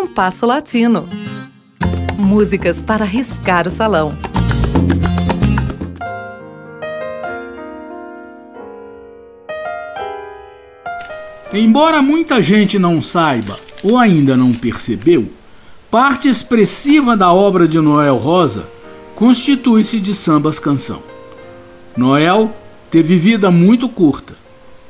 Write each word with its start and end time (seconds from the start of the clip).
Compasso 0.00 0.46
Latino. 0.46 1.08
Músicas 2.16 2.80
para 2.80 3.04
riscar 3.04 3.66
o 3.66 3.70
salão. 3.70 4.16
Embora 11.52 12.00
muita 12.00 12.40
gente 12.40 12.78
não 12.78 13.02
saiba 13.02 13.56
ou 13.82 13.98
ainda 13.98 14.36
não 14.36 14.52
percebeu, 14.52 15.32
parte 15.90 16.28
expressiva 16.28 17.16
da 17.16 17.32
obra 17.32 17.66
de 17.66 17.80
Noel 17.80 18.18
Rosa 18.18 18.68
constitui-se 19.16 19.98
de 19.98 20.14
sambas 20.14 20.60
canção. 20.60 21.02
Noel 21.96 22.54
teve 22.88 23.16
vida 23.16 23.50
muito 23.50 23.88
curta. 23.88 24.34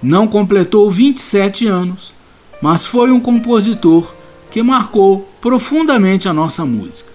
Não 0.00 0.28
completou 0.28 0.88
27 0.88 1.66
anos, 1.66 2.14
mas 2.62 2.86
foi 2.86 3.10
um 3.10 3.18
compositor 3.18 4.21
que 4.52 4.62
marcou 4.62 5.28
profundamente 5.40 6.28
a 6.28 6.32
nossa 6.32 6.64
música. 6.64 7.10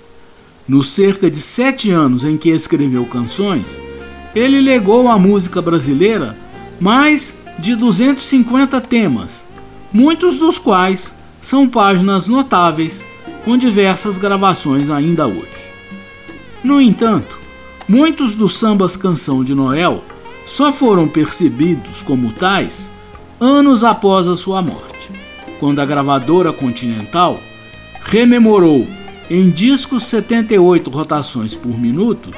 Nos 0.67 0.91
cerca 0.91 1.29
de 1.29 1.41
sete 1.41 1.91
anos 1.91 2.23
em 2.23 2.35
que 2.35 2.49
escreveu 2.49 3.05
canções, 3.05 3.79
ele 4.35 4.59
legou 4.59 5.07
à 5.07 5.17
música 5.17 5.61
brasileira 5.61 6.35
mais 6.79 7.33
de 7.59 7.75
250 7.75 8.81
temas, 8.81 9.43
muitos 9.93 10.37
dos 10.37 10.59
quais 10.59 11.13
são 11.41 11.67
páginas 11.67 12.27
notáveis 12.27 13.05
com 13.45 13.57
diversas 13.57 14.17
gravações 14.17 14.89
ainda 14.89 15.25
hoje. 15.25 15.57
No 16.63 16.81
entanto, 16.81 17.37
muitos 17.87 18.35
dos 18.35 18.57
sambas 18.57 18.97
canção 18.97 19.43
de 19.43 19.55
Noel 19.55 20.03
só 20.47 20.73
foram 20.73 21.07
percebidos 21.07 22.01
como 22.03 22.31
tais 22.33 22.89
anos 23.39 23.83
após 23.83 24.27
a 24.27 24.35
sua 24.35 24.61
morte, 24.61 24.86
quando 25.59 25.79
a 25.79 25.85
gravadora 25.85 26.53
Continental 26.53 27.39
rememorou 28.03 28.87
em 29.29 29.49
discos 29.49 30.05
78 30.07 30.89
rotações 30.89 31.53
por 31.53 31.77
minuto 31.77 32.33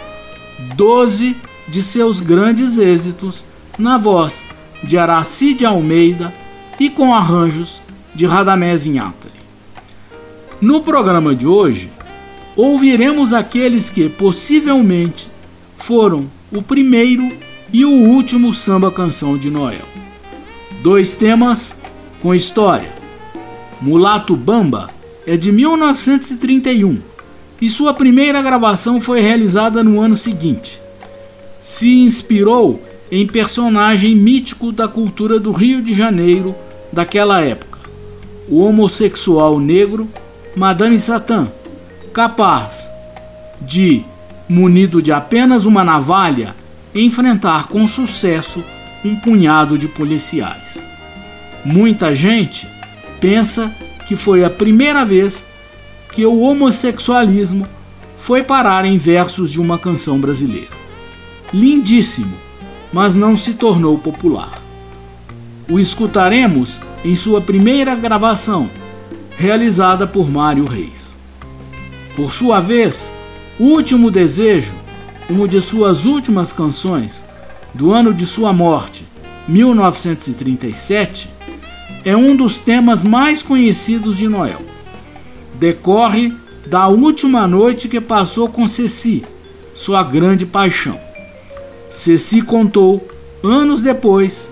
12 0.75 1.35
de 1.67 1.83
seus 1.83 2.19
grandes 2.19 2.77
êxitos 2.77 3.45
na 3.77 3.97
voz 3.97 4.43
de 4.83 4.97
Aracide 4.97 5.65
Almeida 5.65 6.33
e 6.79 6.89
com 6.89 7.13
arranjos 7.13 7.81
de 8.15 8.25
Radamés 8.25 8.85
Inhatari. 8.85 9.39
No 10.59 10.81
programa 10.81 11.35
de 11.35 11.45
hoje, 11.45 11.89
ouviremos 12.55 13.33
aqueles 13.33 13.89
que 13.89 14.09
possivelmente 14.09 15.27
foram 15.77 16.29
o 16.51 16.61
primeiro 16.61 17.31
e 17.71 17.85
o 17.85 17.91
último 17.91 18.53
samba 18.53 18.91
canção 18.91 19.37
de 19.37 19.49
Noel. 19.49 19.85
Dois 20.81 21.13
temas 21.15 21.75
com 22.21 22.33
história. 22.33 22.98
Mulato 23.81 24.35
Bamba 24.35 24.89
é 25.25 25.37
de 25.37 25.51
1931 25.51 26.99
e 27.61 27.69
sua 27.69 27.93
primeira 27.93 28.41
gravação 28.41 28.99
foi 28.99 29.21
realizada 29.21 29.83
no 29.83 30.01
ano 30.01 30.17
seguinte. 30.17 30.81
Se 31.61 31.89
inspirou 31.89 32.83
em 33.09 33.25
personagem 33.25 34.15
mítico 34.15 34.71
da 34.71 34.87
cultura 34.87 35.39
do 35.39 35.51
Rio 35.51 35.81
de 35.81 35.95
Janeiro 35.95 36.53
daquela 36.91 37.41
época, 37.41 37.79
o 38.49 38.61
homossexual 38.61 39.59
negro 39.59 40.09
Madame 40.55 40.99
Satã, 40.99 41.47
capaz 42.11 42.73
de, 43.61 44.03
munido 44.47 45.01
de 45.01 45.11
apenas 45.11 45.65
uma 45.65 45.83
navalha, 45.85 46.53
enfrentar 46.93 47.67
com 47.67 47.87
sucesso 47.87 48.61
um 49.05 49.15
punhado 49.15 49.77
de 49.77 49.87
policiais. 49.87 50.77
Muita 51.63 52.15
gente 52.15 52.67
pensa 53.19 53.73
que 54.07 54.15
foi 54.15 54.43
a 54.43 54.49
primeira 54.49 55.05
vez 55.05 55.43
que 56.11 56.25
o 56.25 56.39
homossexualismo 56.39 57.67
foi 58.17 58.43
parar 58.43 58.85
em 58.85 58.97
versos 58.97 59.51
de 59.51 59.59
uma 59.59 59.77
canção 59.77 60.19
brasileira. 60.19 60.77
Lindíssimo, 61.53 62.33
mas 62.91 63.15
não 63.15 63.37
se 63.37 63.53
tornou 63.53 63.97
popular. 63.97 64.61
O 65.69 65.79
escutaremos 65.79 66.79
em 67.03 67.15
sua 67.15 67.39
primeira 67.41 67.95
gravação, 67.95 68.69
realizada 69.37 70.05
por 70.05 70.29
Mário 70.29 70.65
Reis. 70.65 71.15
Por 72.15 72.33
sua 72.33 72.59
vez, 72.59 73.09
Último 73.59 74.09
Desejo, 74.09 74.71
uma 75.29 75.47
de 75.47 75.61
suas 75.61 76.05
últimas 76.05 76.51
canções, 76.51 77.23
do 77.73 77.93
ano 77.93 78.13
de 78.13 78.25
sua 78.25 78.51
morte, 78.51 79.05
1937, 79.47 81.29
é 82.09 82.17
um 82.17 82.35
dos 82.35 82.59
temas 82.59 83.03
mais 83.03 83.43
conhecidos 83.43 84.17
de 84.17 84.27
Noel. 84.27 84.63
Decorre 85.59 86.33
da 86.65 86.87
última 86.87 87.47
noite 87.47 87.87
que 87.87 88.01
passou 88.01 88.49
com 88.49 88.67
Ceci, 88.67 89.23
sua 89.75 90.01
grande 90.01 90.43
paixão. 90.43 90.99
Ceci 91.91 92.41
contou, 92.41 93.07
anos 93.43 93.83
depois, 93.83 94.49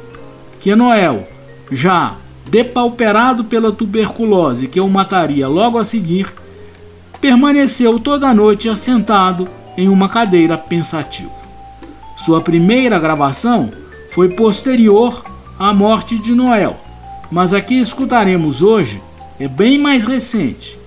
que 0.59 0.75
Noel, 0.75 1.27
já 1.71 2.17
depauperado 2.45 3.43
pela 3.43 3.71
tuberculose 3.71 4.67
que 4.67 4.79
o 4.79 4.87
mataria 4.87 5.47
logo 5.47 5.79
a 5.79 5.85
seguir, 5.85 6.31
permaneceu 7.19 7.99
toda 7.99 8.27
a 8.27 8.35
noite 8.35 8.69
assentado 8.69 9.49
em 9.75 9.89
uma 9.89 10.07
cadeira 10.07 10.59
pensativo. 10.59 11.31
Sua 12.23 12.39
primeira 12.39 12.99
gravação 12.99 13.71
foi 14.11 14.29
posterior 14.29 15.25
à 15.57 15.73
morte 15.73 16.19
de 16.19 16.35
Noel, 16.35 16.85
mas 17.31 17.53
a 17.53 17.61
que 17.61 17.75
escutaremos 17.75 18.61
hoje 18.61 19.01
é 19.39 19.47
bem 19.47 19.77
mais 19.77 20.05
recente, 20.05 20.77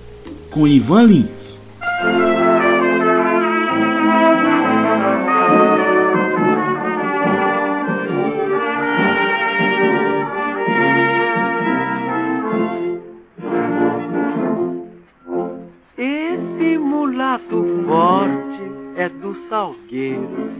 com 0.49 0.67
Ivan 0.67 1.03
Lins. 1.03 1.51
mulato 16.77 17.63
forte 17.85 18.61
é 18.95 19.07
do 19.07 19.35
salgueiro, 19.47 20.51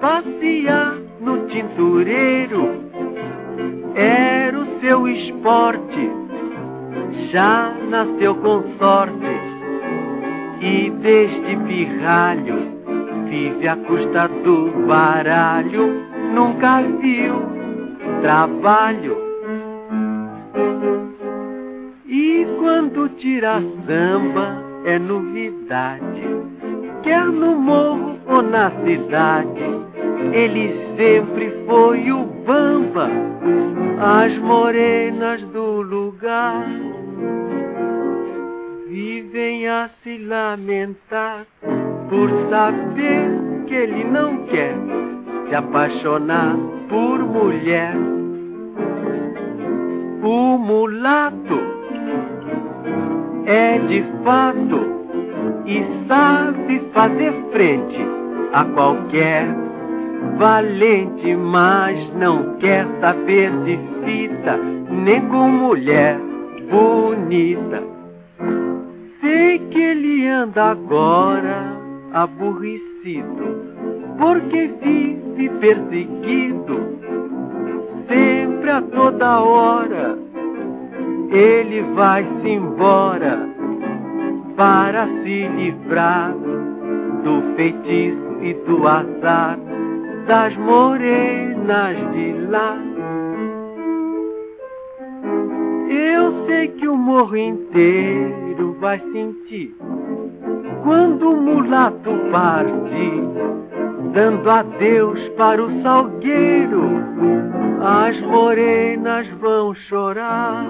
passear 0.00 0.96
no 1.20 1.46
tintureiro 1.48 2.75
esporte. 5.16 6.10
Já 7.30 7.74
nasceu 7.88 8.34
com 8.36 8.62
sorte 8.78 9.56
e 10.60 10.90
deste 10.90 11.56
pirralho 11.66 12.76
vive 13.28 13.68
à 13.68 13.76
custa 13.76 14.28
do 14.28 14.70
baralho, 14.86 16.04
nunca 16.34 16.82
viu 17.00 17.42
trabalho. 18.22 19.16
E 22.06 22.46
quando 22.58 23.08
tira 23.16 23.60
samba 23.86 24.64
é 24.84 24.98
novidade. 24.98 26.22
Quer 27.02 27.26
no 27.26 27.54
morro 27.54 28.18
ou 28.26 28.42
na 28.42 28.70
cidade, 28.84 29.64
ele 30.32 30.74
sempre 30.96 31.52
foi 31.66 32.10
o 32.10 32.35
bamba, 32.46 33.10
as 34.00 34.38
morenas 34.38 35.42
do 35.42 35.82
lugar. 35.82 36.64
Vivem 38.88 39.68
a 39.68 39.90
se 40.02 40.16
lamentar 40.18 41.44
por 42.08 42.30
saber 42.48 43.28
que 43.66 43.74
ele 43.74 44.04
não 44.04 44.46
quer 44.46 44.74
se 45.48 45.54
apaixonar 45.54 46.56
por 46.88 47.18
mulher. 47.18 47.94
O 50.22 50.56
mulato 50.56 51.60
é 53.44 53.78
de 53.78 54.04
fato 54.24 54.80
e 55.66 55.84
sabe 56.08 56.80
fazer 56.92 57.32
frente 57.52 58.00
a 58.52 58.64
qualquer 58.64 59.65
valente, 60.38 61.34
mas 61.34 62.12
não 62.14 62.54
quer 62.56 62.86
saber 63.00 63.50
de 63.64 63.78
fita, 64.04 64.56
nem 64.90 65.20
com 65.28 65.48
mulher 65.48 66.18
bonita. 66.70 67.82
Sei 69.20 69.58
que 69.58 69.80
ele 69.80 70.28
anda 70.28 70.70
agora 70.70 71.76
aborrecido, 72.12 73.62
porque 74.18 74.70
vive 74.82 75.48
perseguido, 75.60 76.98
sempre 78.08 78.70
a 78.70 78.82
toda 78.82 79.40
hora 79.40 80.18
ele 81.30 81.82
vai-se 81.94 82.48
embora 82.48 83.48
para 84.56 85.06
se 85.06 85.48
livrar 85.48 86.32
do 87.24 87.56
feitiço 87.56 88.38
e 88.40 88.54
do 88.54 88.86
azar 88.86 89.58
das 90.26 90.56
morenas 90.56 91.96
de 92.12 92.32
lá. 92.48 92.76
Eu 95.88 96.46
sei 96.46 96.68
que 96.68 96.88
o 96.88 96.96
morro 96.96 97.36
inteiro 97.36 98.76
vai 98.80 98.98
sentir 99.12 99.74
quando 100.82 101.30
o 101.30 101.36
mulato 101.36 102.10
parte, 102.30 103.10
dando 104.12 104.48
adeus 104.48 105.28
para 105.30 105.62
o 105.62 105.82
salgueiro, 105.82 106.82
as 107.80 108.20
morenas 108.20 109.28
vão 109.40 109.74
chorar, 109.74 110.66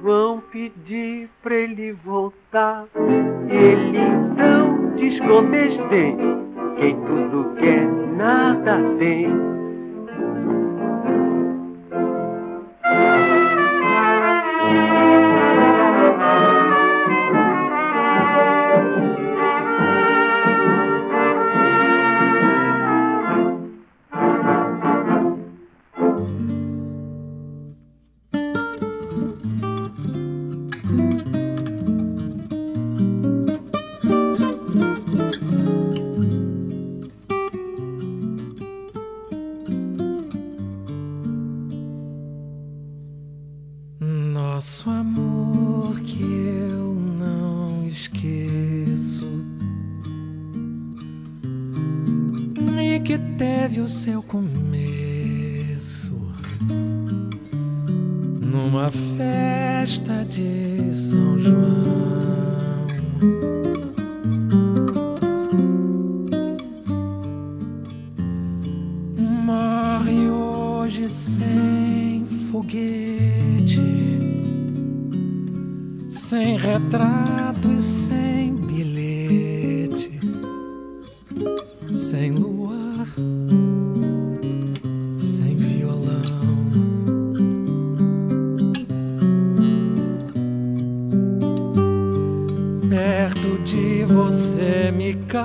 vão 0.00 0.40
pedir 0.52 1.28
para 1.42 1.54
ele 1.56 1.92
voltar. 2.04 2.84
Ele 3.48 3.98
então 3.98 4.88
desdém: 5.50 6.47
quem 6.78 6.94
tudo 7.00 7.54
quer, 7.56 7.88
nada 8.16 8.78
tem. 9.00 9.48
thank 30.88 31.37
que 53.08 53.18
teve 53.38 53.80
o 53.80 53.88
seu 53.88 54.22
começo 54.22 56.12
numa 58.38 58.90
festa 58.90 60.26
de 60.26 60.94
São 60.94 61.38
João. 61.38 61.56
Morre 69.16 70.28
hoje 70.28 71.08
sem 71.08 72.26
foguete, 72.50 73.80
sem 76.10 76.58
retrato 76.58 77.72
e 77.72 77.80
sem 77.80 78.54
bilhete, 78.54 80.20
sem 81.90 82.32
luz 82.32 82.57
sem 85.12 85.56
violão. 85.56 86.68
Perto 92.88 93.58
de 93.62 94.04
você 94.04 94.92
me 94.92 95.14
calo, 95.14 95.42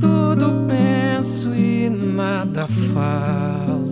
tudo 0.00 0.66
penso 0.66 1.54
e 1.54 1.88
nada 1.88 2.66
falo. 2.66 3.87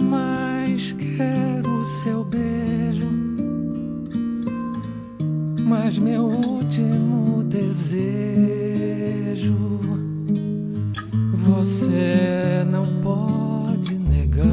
mais 0.00 0.92
quero 0.92 1.84
seu 1.84 2.24
beijo, 2.24 3.10
mas 5.66 5.98
meu 5.98 6.24
último 6.24 7.44
desejo 7.44 8.80
você 11.34 12.64
não 12.70 12.86
pode 13.02 13.94
negar. 13.94 14.46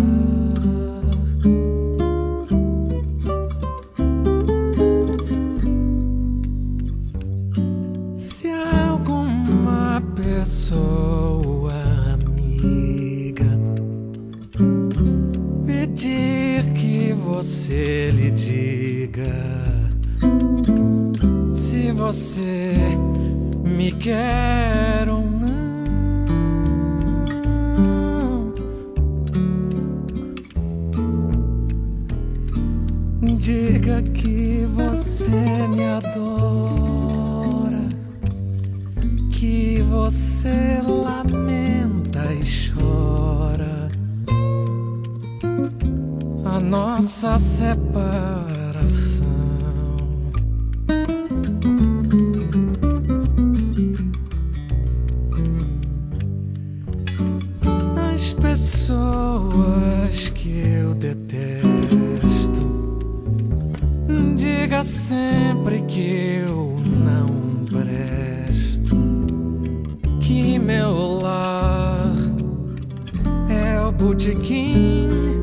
Se 8.15 8.49
alguma 8.49 10.01
pessoa 10.15 11.36
você 17.47 18.11
lhe 18.11 18.29
diga 18.29 19.23
se 21.53 21.93
você 21.93 22.73
me 23.65 23.93
quer 23.93 25.07
ou 25.07 25.23
não. 25.23 25.77
Diga 33.37 34.01
que 34.01 34.67
você 34.73 35.67
me 35.69 35.85
adora, 35.85 37.87
que 39.31 39.81
você 39.83 40.81
lamenta. 40.85 41.76
nossa 46.67 47.39
separação. 47.39 49.25
As 58.13 58.33
pessoas 58.33 59.49
que 60.33 60.49
eu 60.49 60.93
detesto, 60.93 61.37
diga 64.35 64.83
sempre 64.83 65.81
que 65.83 66.41
eu 66.45 66.77
não 67.03 67.27
presto, 67.65 68.95
que 70.19 70.59
meu 70.59 71.19
lar 71.21 72.13
é 73.49 73.79
o 73.81 73.91
botequim 73.93 75.36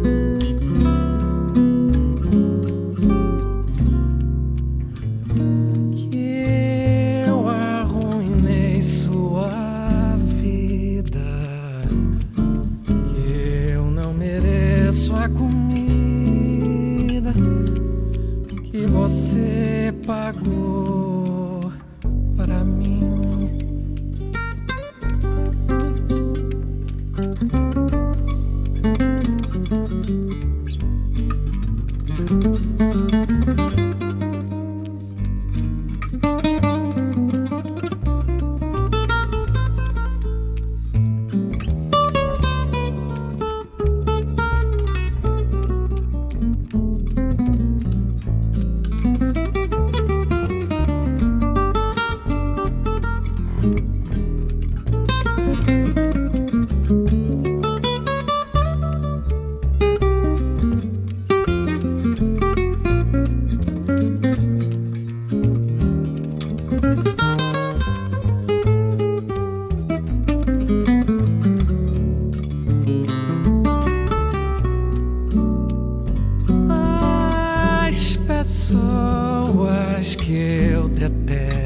você 19.05 19.93
pagou. 20.07 21.04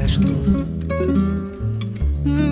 Detesto. 0.09 0.33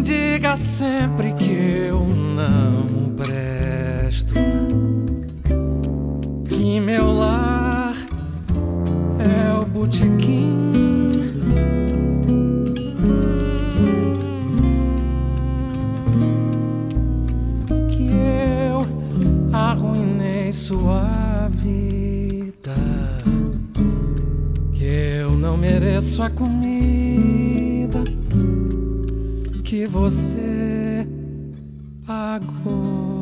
Diga 0.03 0.55
sempre 0.55 1.33
que 1.33 1.51
eu 1.51 2.05
não 2.05 3.15
presto. 3.15 4.35
Que 6.49 6.79
meu 6.79 7.11
lar 7.13 7.95
é 9.19 9.59
o 9.59 9.65
botequim. 9.65 10.71
Que 17.89 18.11
eu 18.11 18.85
arruinei 19.53 20.53
sua 20.53 21.49
vida. 21.49 23.16
Mereço 25.59 26.23
a 26.23 26.29
comida 26.29 28.03
que 29.63 29.85
você 29.85 31.07
pagou. 32.05 33.17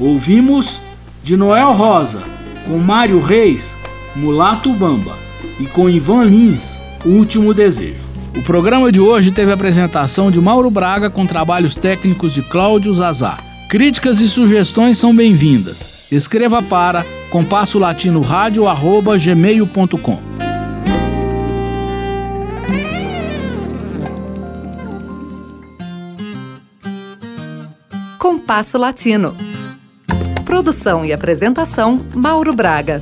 Ouvimos 0.00 0.80
de 1.22 1.36
Noel 1.36 1.72
Rosa, 1.74 2.22
com 2.66 2.78
Mário 2.78 3.20
Reis, 3.20 3.74
Mulato 4.16 4.72
Bamba, 4.72 5.14
e 5.60 5.66
com 5.66 5.88
Ivan 5.88 6.24
Lins, 6.24 6.78
Último 7.04 7.52
Desejo. 7.52 8.00
O 8.34 8.42
programa 8.42 8.90
de 8.90 8.98
hoje 8.98 9.30
teve 9.30 9.50
a 9.50 9.54
apresentação 9.54 10.30
de 10.30 10.40
Mauro 10.40 10.70
Braga 10.70 11.10
com 11.10 11.26
trabalhos 11.26 11.76
técnicos 11.76 12.32
de 12.32 12.42
Cláudio 12.42 12.94
Zazar. 12.94 13.44
Críticas 13.68 14.20
e 14.20 14.28
sugestões 14.28 14.98
são 14.98 15.14
bem-vindas. 15.14 15.86
Escreva 16.10 16.62
para 16.62 17.04
compasso 17.30 17.78
latino 17.78 18.24
arroba 18.66 19.18
gmail.com. 19.18 20.30
Compasso 28.18 28.78
Latino. 28.78 29.36
Produção 30.44 31.04
e 31.04 31.12
apresentação: 31.12 32.00
Mauro 32.14 32.52
Braga. 32.52 33.00